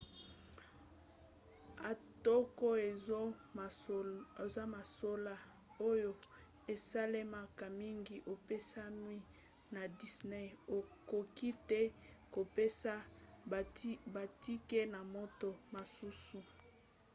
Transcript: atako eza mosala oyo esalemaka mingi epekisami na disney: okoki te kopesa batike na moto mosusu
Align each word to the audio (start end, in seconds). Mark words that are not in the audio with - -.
atako 1.91 2.67
eza 4.45 4.63
mosala 4.73 5.35
oyo 5.89 6.11
esalemaka 6.73 7.65
mingi 7.81 8.15
epekisami 8.33 9.17
na 9.73 9.81
disney: 9.99 10.47
okoki 10.77 11.49
te 11.69 11.81
kopesa 12.33 12.93
batike 14.15 14.79
na 14.93 14.99
moto 15.15 15.49
mosusu 15.73 16.39